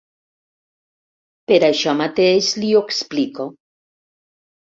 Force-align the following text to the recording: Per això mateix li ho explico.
Per 1.51 1.59
això 1.67 1.93
mateix 1.99 2.49
li 2.63 2.71
ho 2.79 2.83
explico. 2.91 3.45